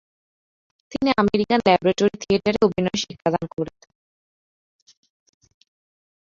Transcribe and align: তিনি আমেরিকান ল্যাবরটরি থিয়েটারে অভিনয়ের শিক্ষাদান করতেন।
তিনি 0.91 1.09
আমেরিকান 1.17 1.59
ল্যাবরটরি 1.67 2.15
থিয়েটারে 2.21 2.59
অভিনয়ের 2.67 3.01
শিক্ষাদান 3.03 3.45
করতেন। 3.55 3.91